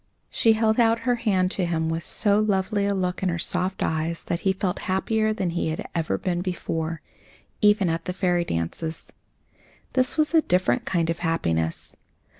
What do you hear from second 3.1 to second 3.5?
in her